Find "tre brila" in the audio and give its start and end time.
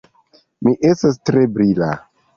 1.31-1.91